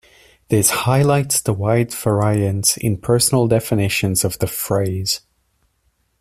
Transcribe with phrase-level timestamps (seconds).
[0.47, 5.21] This highlights the wide variance in personal definitions of the phrase.